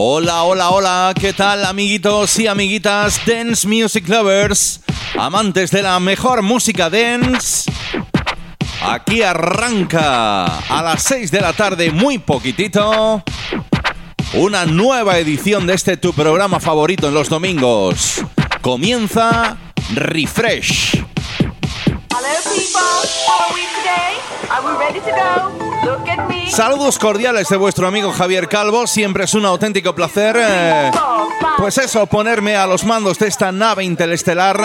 [0.00, 4.80] Hola, hola, hola, ¿qué tal amiguitos y amiguitas Dance Music Lovers?
[5.18, 7.68] Amantes de la mejor música dance.
[8.80, 13.24] Aquí arranca a las 6 de la tarde, muy poquitito.
[14.34, 18.22] Una nueva edición de este tu programa favorito en los domingos.
[18.60, 19.56] Comienza
[19.94, 20.97] Refresh.
[26.50, 28.86] Saludos cordiales de vuestro amigo Javier Calvo.
[28.86, 30.90] Siempre es un auténtico placer, eh,
[31.56, 34.60] pues eso, ponerme a los mandos de esta nave interestelar.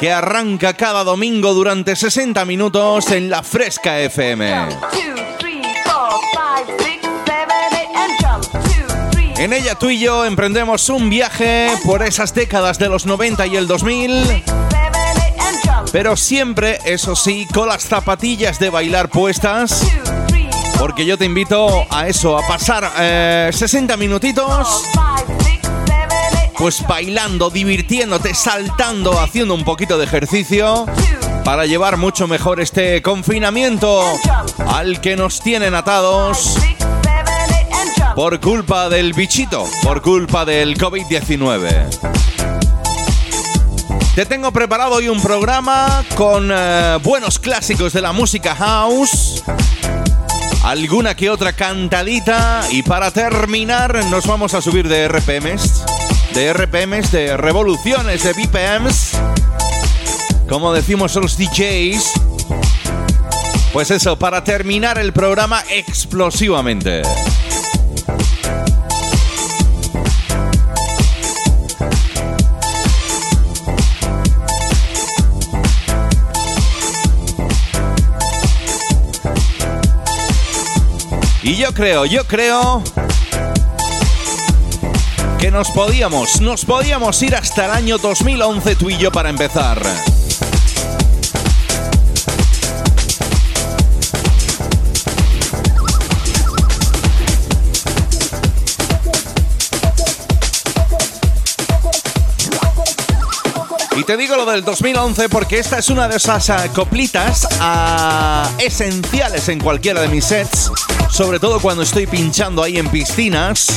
[0.00, 4.68] que arranca cada domingo durante 60 minutos en la Fresca FM.
[9.36, 13.56] En ella tú y yo emprendemos un viaje por esas décadas de los 90 y
[13.56, 14.44] el 2000,
[15.94, 19.86] pero siempre, eso sí, con las zapatillas de bailar puestas,
[20.76, 24.82] porque yo te invito a eso, a pasar eh, 60 minutitos
[26.58, 30.84] pues bailando, divirtiéndote, saltando, haciendo un poquito de ejercicio.
[31.44, 34.02] Para llevar mucho mejor este confinamiento
[34.66, 36.56] al que nos tienen atados
[38.16, 42.23] por culpa del bichito, por culpa del COVID-19.
[44.14, 49.42] Te tengo preparado hoy un programa con eh, buenos clásicos de la música house,
[50.62, 55.82] alguna que otra cantadita y para terminar nos vamos a subir de RPMs,
[56.32, 59.18] de RPMs, de revoluciones, de BPMs,
[60.48, 62.12] como decimos los DJs.
[63.72, 67.02] Pues eso, para terminar el programa explosivamente.
[81.46, 82.82] Y yo creo, yo creo
[85.38, 89.78] que nos podíamos, nos podíamos ir hasta el año 2011 tú y yo para empezar.
[103.96, 109.50] Y te digo lo del 2011 porque esta es una de esas coplitas ah, esenciales
[109.50, 110.70] en cualquiera de mis sets,
[111.14, 113.68] sobre todo cuando estoy pinchando ahí en piscinas,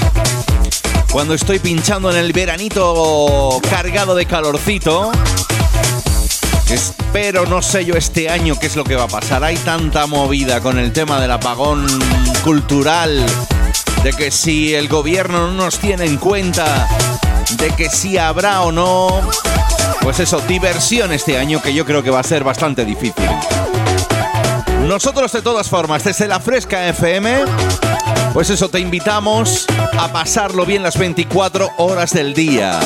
[1.12, 5.12] cuando estoy pinchando en el veranito cargado de calorcito.
[6.68, 9.44] Espero, no sé yo este año qué es lo que va a pasar.
[9.44, 11.86] Hay tanta movida con el tema del apagón
[12.44, 13.24] cultural,
[14.04, 16.88] de que si el gobierno no nos tiene en cuenta,
[17.60, 19.22] de que si habrá o no,
[20.02, 23.30] pues eso, diversión este año que yo creo que va a ser bastante difícil.
[24.98, 27.46] Nosotros de todas formas, desde la Fresca FM,
[28.34, 32.80] pues eso, te invitamos a pasarlo bien las 24 horas del día.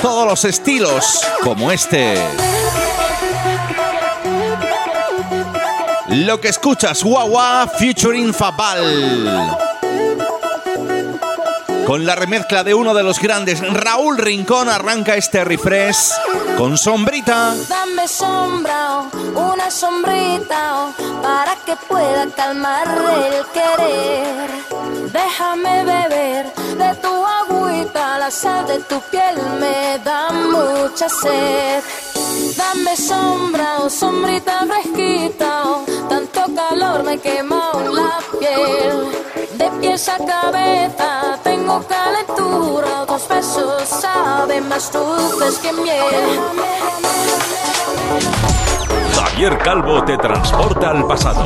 [0.00, 2.14] Todos los estilos, como este.
[6.08, 9.71] Lo que escuchas, Wawa featuring Fabal.
[11.86, 16.12] Con la remezcla de uno de los grandes, Raúl Rincón, arranca este refresh
[16.56, 17.54] con sombrita.
[17.68, 19.02] Dame sombra,
[19.34, 20.92] una sombrita,
[21.22, 24.50] para que pueda calmar el querer.
[25.12, 31.82] Déjame beber de tu agüita, la sal de tu piel me da mucha sed.
[32.56, 35.91] Dame sombra, sombrita fresquita
[36.72, 39.12] calor me quema la piel.
[39.58, 46.40] De pies a cabeza tengo calentura, tus besos saben más dulces que miel.
[49.14, 51.42] Javier Calvo te transporta al pasado.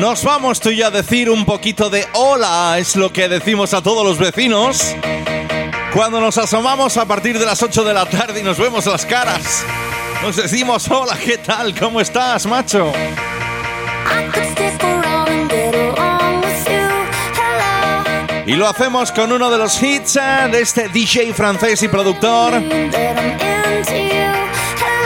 [0.00, 3.82] Nos vamos tú y a decir un poquito de hola, es lo que decimos a
[3.82, 4.96] todos los vecinos.
[5.94, 9.06] Cuando nos asomamos a partir de las 8 de la tarde y nos vemos las
[9.06, 9.64] caras,
[10.22, 11.72] nos decimos hola, ¿qué tal?
[11.78, 12.92] ¿Cómo estás, macho?
[18.46, 22.54] Y lo hacemos con uno de los hits eh, de este DJ francés y productor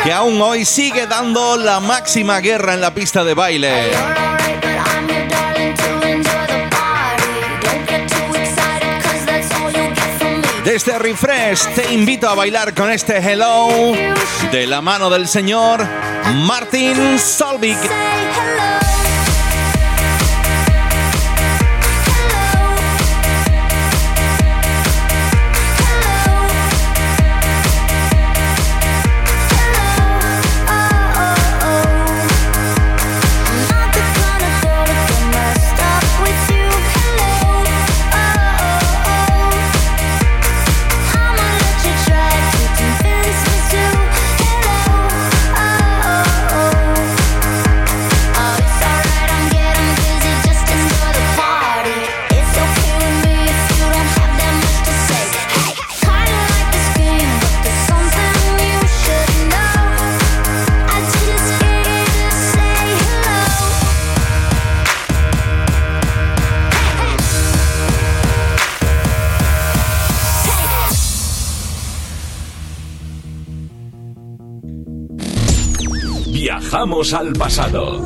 [0.04, 3.90] que aún hoy sigue dando la máxima guerra en la pista de baile.
[10.64, 13.68] Desde Refresh te invito a bailar con este Hello
[14.52, 15.86] de la mano del señor
[16.46, 17.78] Martin Solvik.
[77.12, 77.99] Al pasado.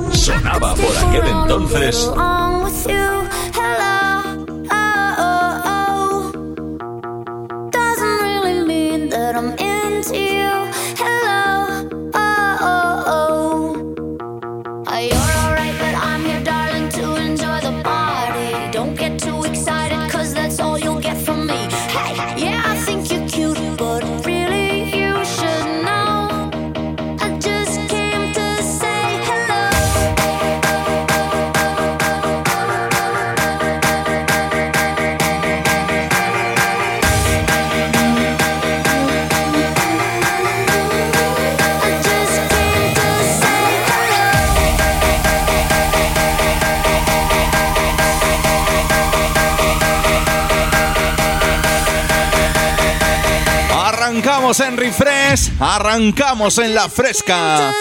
[54.44, 57.72] Estamos en refresh, arrancamos en la fresca.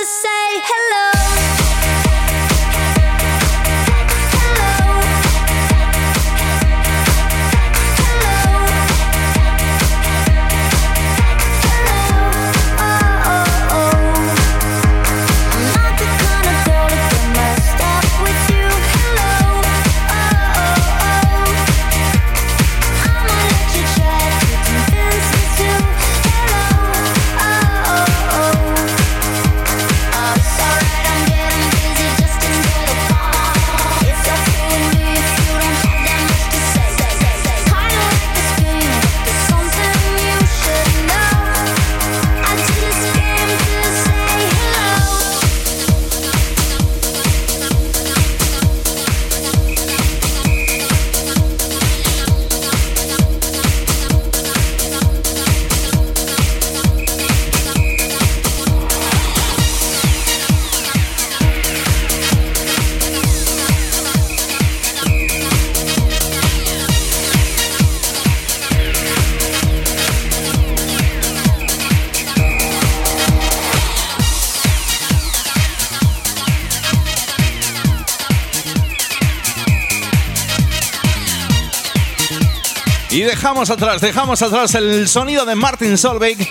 [83.43, 86.47] Dejamos atrás, dejamos atrás el sonido de Martin Solveig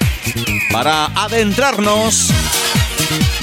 [0.70, 2.28] para adentrarnos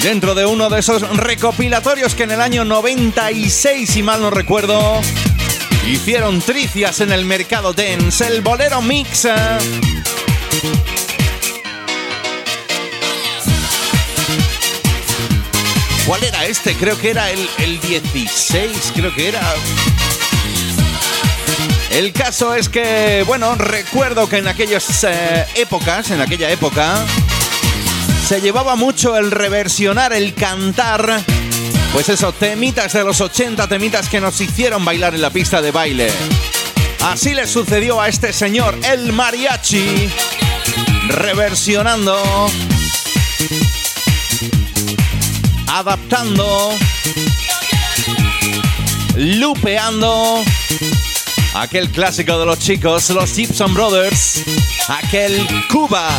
[0.04, 5.02] dentro de uno de esos recopilatorios que en el año 96, si mal no recuerdo,
[5.88, 9.28] hicieron tricias en el mercado dance, el bolero mix.
[16.06, 16.76] ¿Cuál era este?
[16.76, 19.42] Creo que era el, el 16, creo que era...
[21.92, 27.04] El caso es que, bueno, recuerdo que en aquellas eh, épocas, en aquella época,
[28.28, 31.22] se llevaba mucho el reversionar, el cantar,
[31.92, 35.72] pues eso, temitas de los 80, temitas que nos hicieron bailar en la pista de
[35.72, 36.12] baile.
[37.02, 40.10] Así le sucedió a este señor, el mariachi,
[41.08, 42.16] reversionando,
[45.68, 46.70] adaptando,
[49.16, 50.44] lupeando
[51.54, 54.44] aquel clásico de los chicos, los Gibson Brothers,
[54.88, 56.10] aquel Cuba.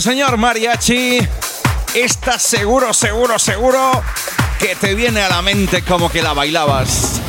[0.00, 1.18] Señor mariachi,
[1.94, 4.02] estás seguro, seguro, seguro
[4.58, 7.20] que te viene a la mente como que la bailabas.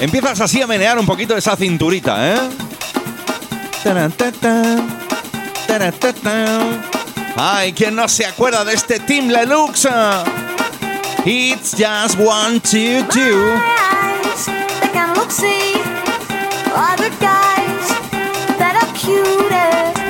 [0.00, 2.40] empiezas así a menear un poquito esa cinturita, ¿eh?
[7.36, 9.86] Ay, ¿quién no se acuerda de este Team Lelux?
[11.24, 13.60] It's just one, two, two.
[16.74, 17.88] Other guys
[18.58, 20.07] that are cuter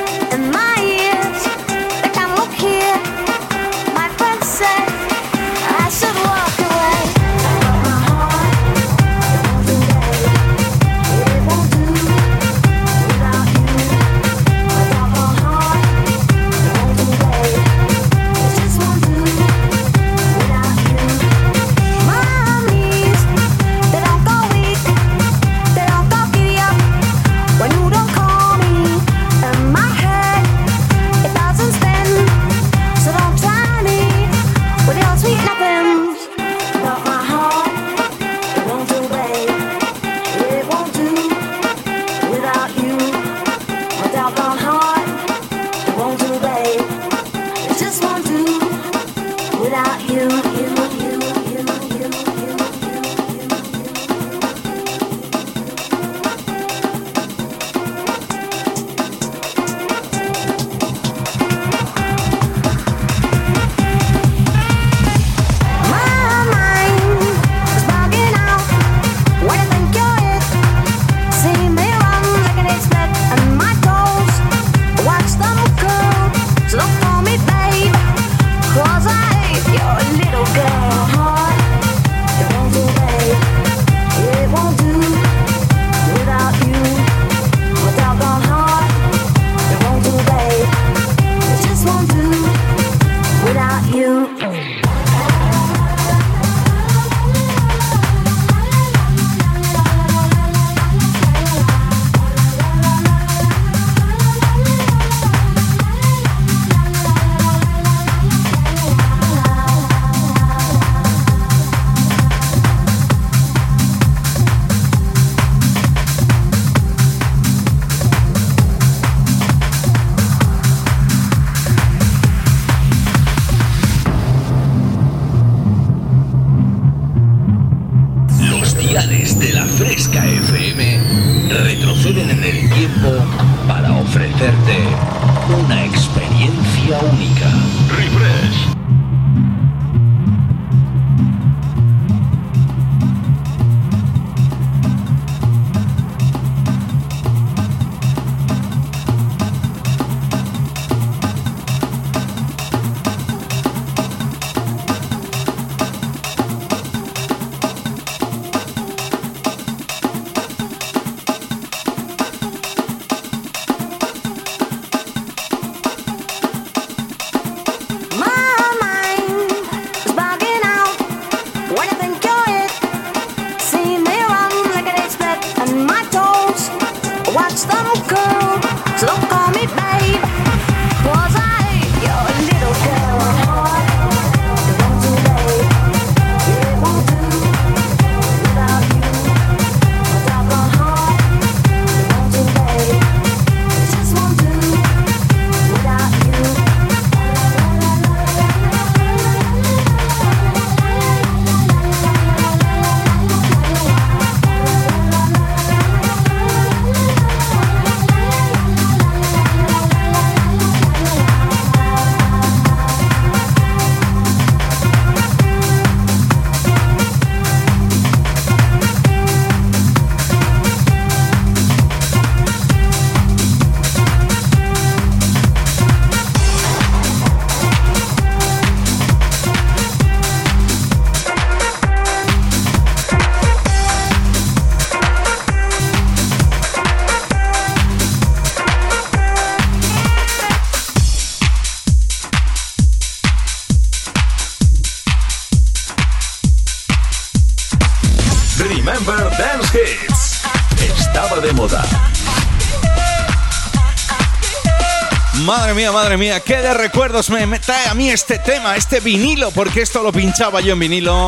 [255.98, 259.82] Madre mía, qué de recuerdos me, me trae a mí este tema, este vinilo, porque
[259.82, 261.26] esto lo pinchaba yo en vinilo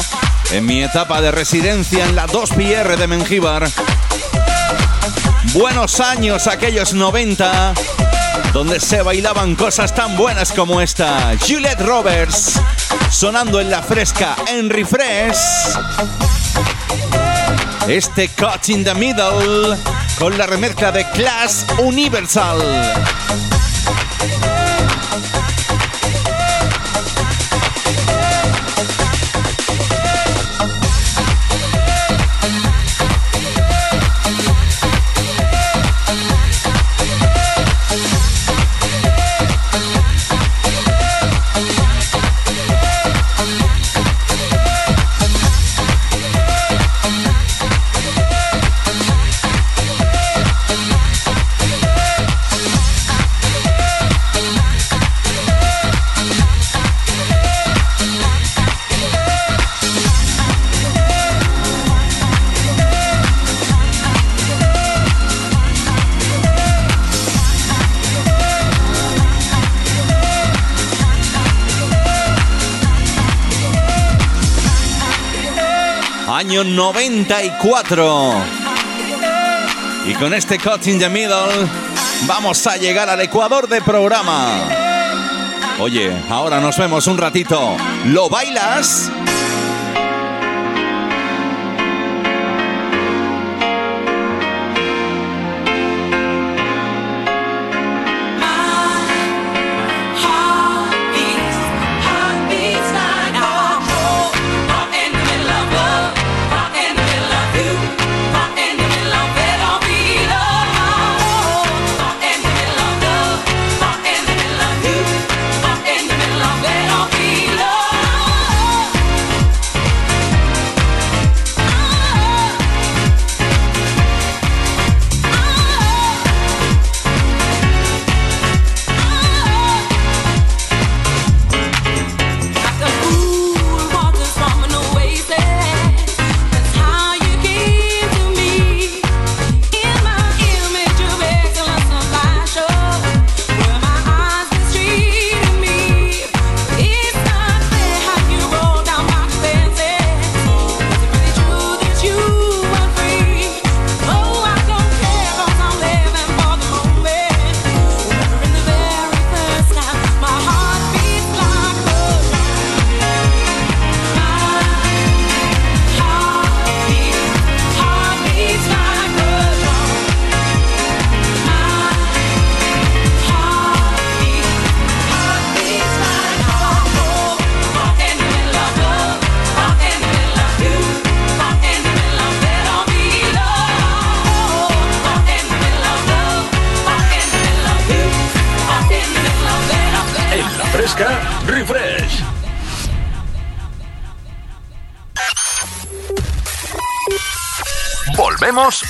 [0.52, 3.68] en mi etapa de residencia en la 2PR de Mengíbar.
[5.54, 7.74] Buenos años aquellos 90,
[8.52, 11.32] donde se bailaban cosas tan buenas como esta.
[11.44, 12.60] Juliette Roberts,
[13.10, 15.36] sonando en la fresca en Refresh.
[17.88, 19.76] Este Cut in the Middle
[20.16, 22.62] con la remezcla de Class Universal.
[77.26, 78.32] 94.
[80.06, 81.68] Y con este Cut in the Middle
[82.26, 84.48] vamos a llegar al Ecuador de programa.
[85.78, 87.76] Oye, ahora nos vemos un ratito.
[88.06, 89.09] ¿Lo bailas?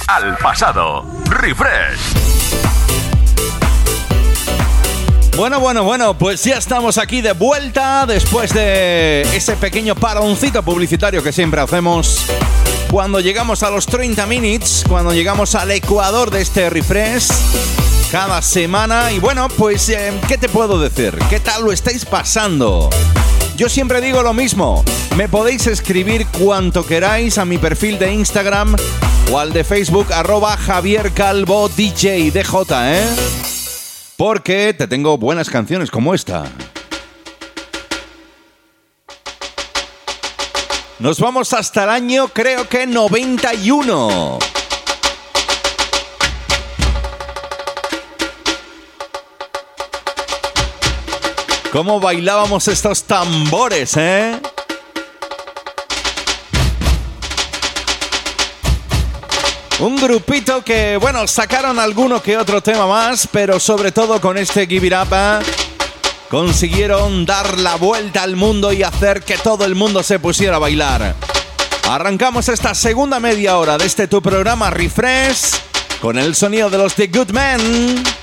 [0.06, 1.04] Al pasado.
[1.28, 1.98] Refresh.
[5.36, 11.20] Bueno, bueno, bueno, pues ya estamos aquí de vuelta después de ese pequeño paroncito publicitario
[11.22, 12.26] que siempre hacemos
[12.92, 17.28] cuando llegamos a los 30 minutes, cuando llegamos al ecuador de este refresh
[18.12, 19.10] cada semana.
[19.10, 21.18] Y bueno, pues, eh, ¿qué te puedo decir?
[21.28, 22.88] ¿Qué tal lo estáis pasando?
[23.60, 24.82] Yo siempre digo lo mismo.
[25.18, 28.74] Me podéis escribir cuanto queráis a mi perfil de Instagram
[29.30, 33.06] o al de Facebook arroba Javier Calvo DJ DJ, ¿eh?
[34.16, 36.44] Porque te tengo buenas canciones como esta.
[40.98, 44.38] Nos vamos hasta el año creo que 91.
[51.72, 54.40] ¿Cómo bailábamos estos tambores, eh?
[59.78, 64.66] Un grupito que, bueno, sacaron alguno que otro tema más, pero sobre todo con este
[64.66, 65.38] Give It Up, ¿eh?
[66.28, 70.58] consiguieron dar la vuelta al mundo y hacer que todo el mundo se pusiera a
[70.58, 71.14] bailar.
[71.88, 75.54] Arrancamos esta segunda media hora de este tu programa Refresh
[76.00, 78.19] con el sonido de los The Good Men.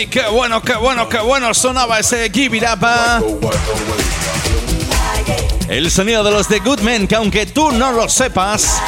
[0.00, 2.56] Ay, qué bueno, qué bueno, qué bueno sonaba ese Give.
[2.56, 2.64] ¿eh?
[5.68, 8.80] El sonido de los The Good Men, que aunque tú no lo sepas,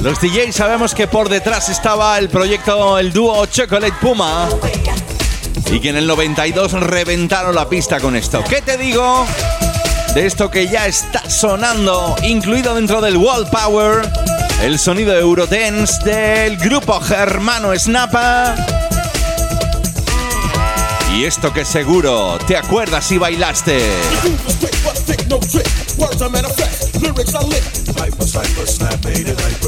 [0.00, 4.48] los DJs sabemos que por detrás estaba el proyecto, el dúo Chocolate Puma,
[5.72, 8.44] y que en el 92 reventaron la pista con esto.
[8.48, 9.26] ¿Qué te digo?
[10.14, 14.08] De esto que ya está sonando, incluido dentro del Wall Power,
[14.62, 18.75] el sonido Eurodance del grupo germano Snappa.
[21.16, 23.78] Y esto que seguro te acuerdas y bailaste.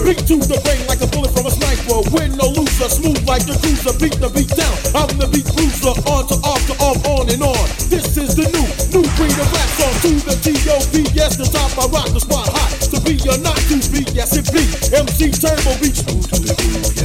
[0.04, 2.04] Beat to the brain like a bullet from a sniper.
[2.12, 3.96] Win or loser, smooth like the cruiser.
[3.96, 4.76] Beat the beat down.
[4.92, 5.96] I'm the beat bruiser.
[6.04, 7.64] On to off to off, on and on.
[7.88, 9.96] This is the new, new breed of rap song.
[10.04, 11.08] To the T.O.B.
[11.14, 12.76] Yes, the top I rock the spot hot.
[12.92, 14.68] To be or not to be, yes it be.
[14.92, 16.97] MC Turbo beats.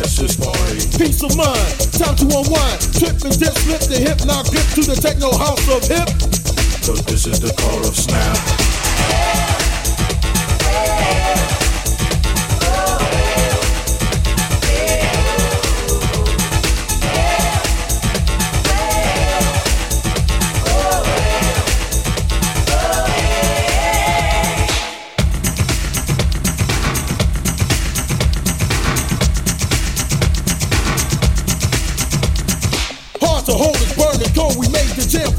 [0.97, 2.79] Peace of mind, time to unwind.
[2.93, 6.07] Trip and dip, flip the hip, now grip to the techno house of hip.
[6.85, 9.42] Cause this is the call of snap.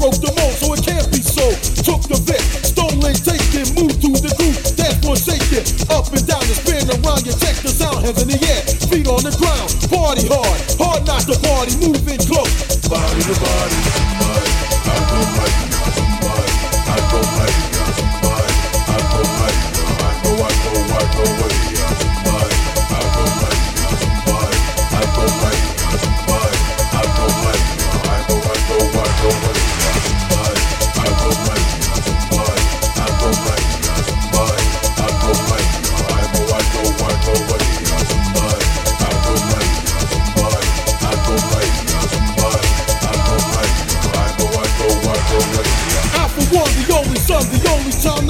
[0.05, 1.49] Broke the mold, so it can't be so.
[1.81, 4.29] Took the bit, stolen, taken, moved through the
[4.77, 7.25] dance floor shaking, up and down and spin around.
[7.25, 9.73] You check the sound, hands in the air, feet on the ground.
[9.89, 12.53] Party hard, hard not to party, moving close.
[12.85, 14.04] Body to body,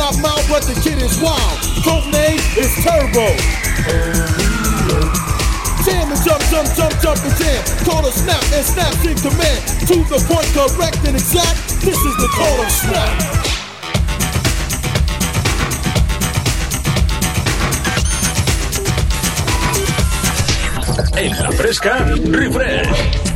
[0.06, 1.58] but the kid is wild.
[1.82, 3.26] Code name is Turbo.
[5.82, 7.64] Jam and jump, jump, jump, jump and jam.
[7.86, 9.62] Call a snap and snaps in command.
[9.88, 11.58] To the point, correct and exact.
[11.82, 13.46] This is the call of snap.
[21.18, 23.35] En la fresca, refresh.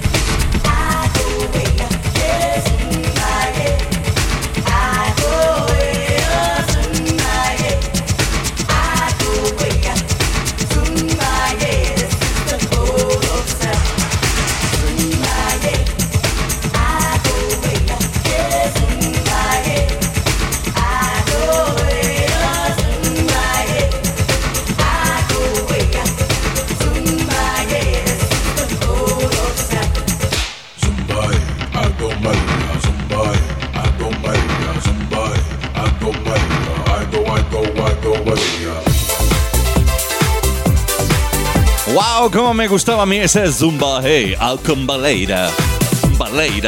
[42.31, 44.35] ¡Cómo me gustaba a mí ese Zumba Hey!
[44.39, 45.49] Alcon Baleira.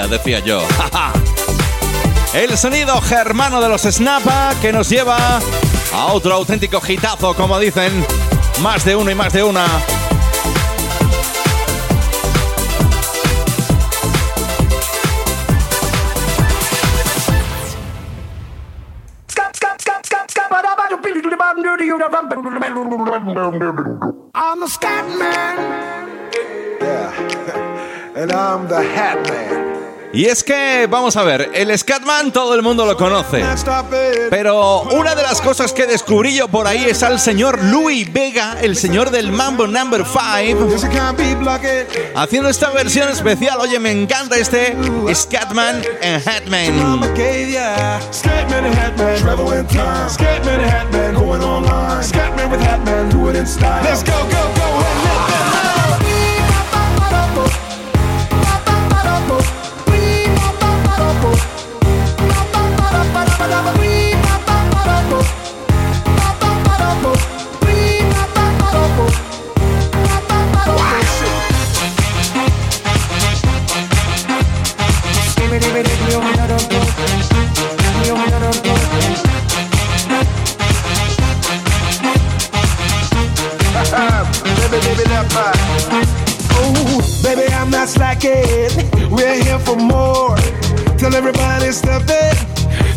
[0.10, 0.64] Decía yo.
[2.34, 5.40] El sonido germano de los Snappa que nos lleva
[5.94, 8.06] a otro auténtico hitazo, como dicen
[8.62, 9.66] más de uno y más de una.
[24.34, 25.58] I'm the scat man.
[26.82, 28.14] Yeah.
[28.16, 29.81] and I'm the hat man.
[30.14, 33.42] Y es que, vamos a ver, el Scatman todo el mundo lo conoce.
[34.30, 38.58] Pero una de las cosas que descubrí yo por ahí es al señor Louis Vega,
[38.62, 40.68] el señor del Mambo Number 5,
[42.16, 43.58] haciendo esta versión especial.
[43.62, 44.76] Oye, me encanta este
[45.14, 47.00] Scatman and Hatman.
[85.34, 86.06] Baby.
[86.54, 88.70] Oh, baby, I'm not slacking.
[89.10, 90.36] We're here for more.
[90.98, 92.38] Tell everybody step it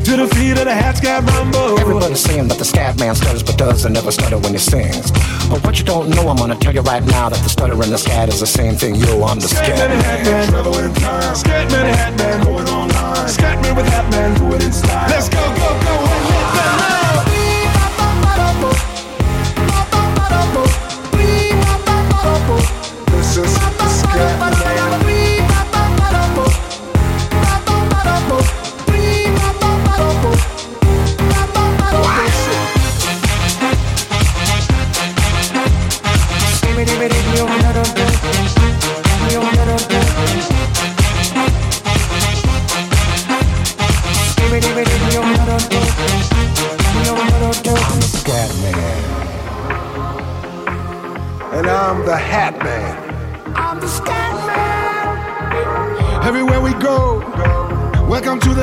[0.04, 1.78] to the feet of the hat scat rumble.
[1.78, 5.10] Everybody's saying that the scat man stutters but does and never stutter when he sings.
[5.48, 7.92] But what you don't know, I'm gonna tell you right now that the stutter and
[7.92, 8.96] the scat is the same thing.
[8.96, 11.34] Yo, I'm the Scat scat man, hat man, travel in time.
[11.34, 13.28] Scat man, hat man, going online.
[13.28, 15.08] Scat man with hat man, do it in style.
[15.08, 16.93] Let's go, go, go, and let them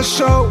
[0.01, 0.49] the show.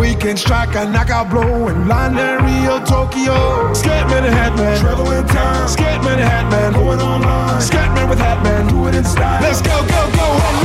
[0.00, 3.72] We can strike a knockout blow in London, Rio, Tokyo.
[3.72, 5.68] Scatman and Hatman, travel in time.
[5.68, 7.60] Scatman and Hatman, going online.
[7.60, 9.40] Scatman with Hatman, do it in style.
[9.42, 10.63] Let's go, go, go, and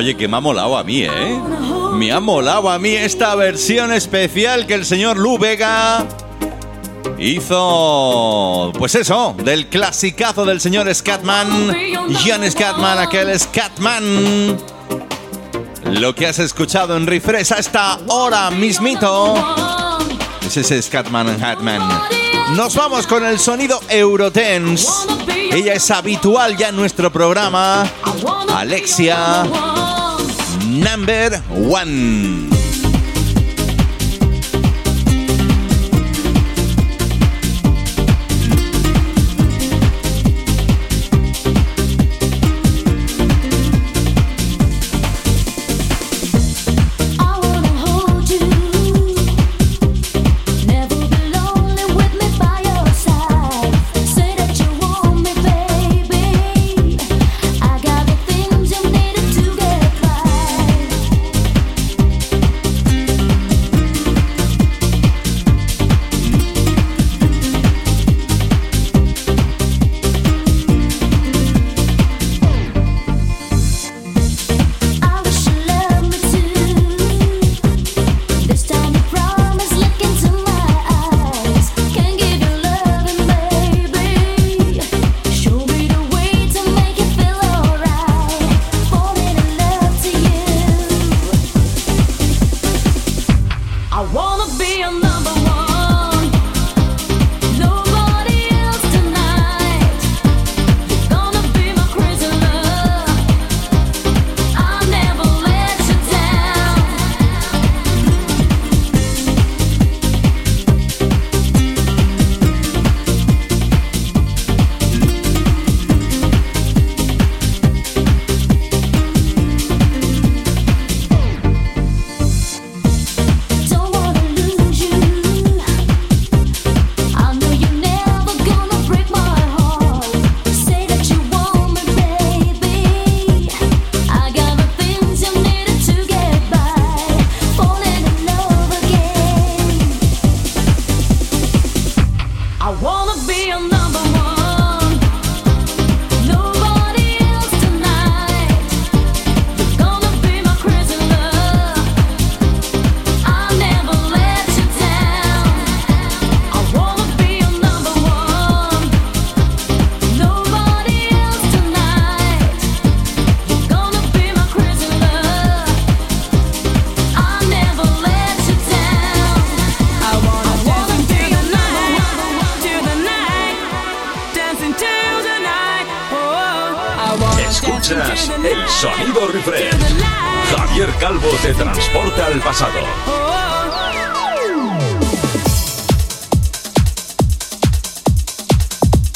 [0.00, 1.40] Oye, que me ha molado a mí, ¿eh?
[1.92, 6.06] Me ha molado a mí esta versión especial que el señor Lu Vega
[7.18, 8.72] hizo.
[8.78, 11.76] Pues eso, del clasicazo del señor Scatman,
[12.24, 14.56] John Scatman, aquel Scatman.
[15.84, 19.34] Lo que has escuchado en Refresh a esta hora mismito.
[20.46, 21.82] Es ese Scatman Hatman.
[22.56, 24.88] Nos vamos con el sonido Eurotense.
[25.52, 27.84] Ella es habitual ya en nuestro programa.
[28.48, 29.44] Alexia
[30.70, 32.49] Number One.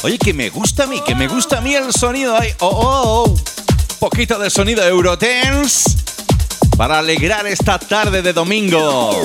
[0.05, 2.51] Oye, que me gusta a mí, que me gusta a mí el sonido ahí.
[2.61, 3.35] Oh, oh, oh.
[3.99, 5.97] Poquito de sonido Eurotense
[6.77, 9.19] para alegrar esta tarde de domingo.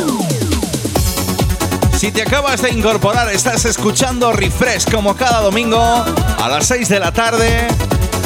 [1.97, 6.99] Si te acabas de incorporar, estás escuchando Refresh como cada domingo a las 6 de
[7.01, 7.67] la tarde,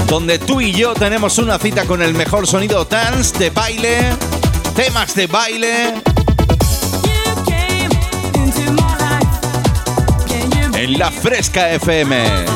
[0.06, 3.98] donde tú y yo tenemos una cita con el mejor sonido dance, de baile,
[4.76, 6.13] temas de baile.
[10.98, 12.53] La Fresca FM.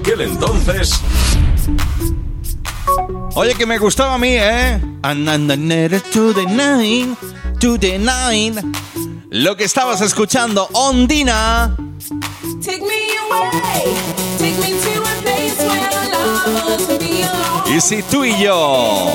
[0.00, 0.92] Aquel entonces.
[3.34, 4.80] Oye, que me gustaba a mí, ¿eh?
[6.12, 7.16] To the nine,
[7.60, 8.60] to the nine.
[9.30, 11.76] Lo que estabas escuchando, Ondina.
[17.66, 19.12] Y si tú y yo,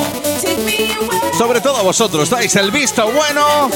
[1.38, 3.70] sobre todo vosotros, dais el visto bueno,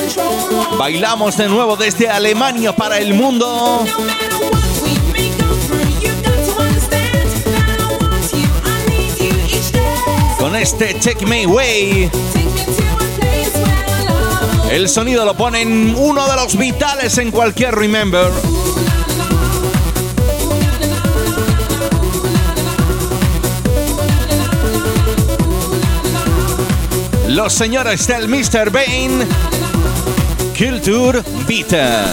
[0.77, 3.85] bailamos de nuevo desde Alemania para el mundo.
[10.55, 12.09] Este Check Me Way.
[14.71, 18.29] El sonido lo ponen uno de los vitales en cualquier Remember.
[27.27, 28.71] Los señores del Mr.
[28.71, 29.25] Bane,
[30.57, 32.11] Culture Vita.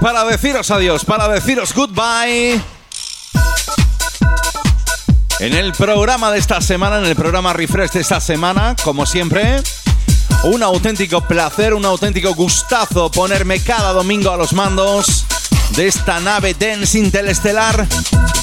[0.00, 2.60] Para deciros adiós, para deciros goodbye.
[5.38, 9.62] En el programa de esta semana, en el programa Refresh de esta semana, como siempre,
[10.44, 15.24] un auténtico placer, un auténtico gustazo ponerme cada domingo a los mandos
[15.76, 17.86] de esta nave dense interestelar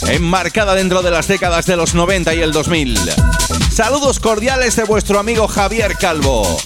[0.08, 3.00] enmarcada dentro de las décadas de los 90 y el 2000.
[3.72, 6.58] Saludos cordiales de vuestro amigo Javier Calvo.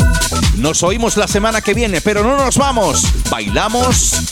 [0.56, 3.06] Nos oímos la semana que viene, pero no nos vamos.
[3.30, 4.32] Bailamos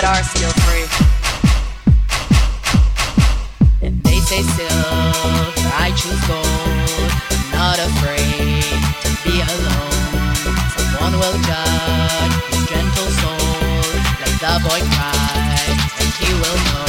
[0.00, 0.86] that are still free.
[3.82, 7.10] And they say silver, I choose gold.
[7.34, 10.38] I'm not afraid to be alone.
[10.70, 13.42] Someone will judge his gentle soul.
[14.22, 16.86] Let the boy cry, and he will know.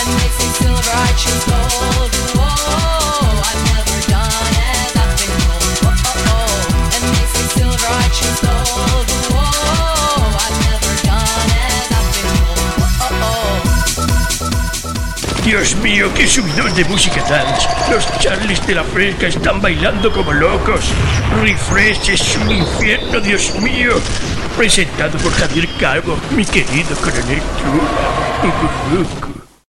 [0.00, 2.12] And they say silver, I choose gold.
[2.40, 3.85] Oh, Whoa, I've never
[15.46, 17.68] Dios mío, qué subidón de música dance.
[17.88, 20.92] Los Charlies de la Fresca están bailando como locos.
[21.40, 23.92] Refresh es un infierno, Dios mío.
[24.56, 29.06] Presentado por Javier Calvo, mi querido coronel Chula.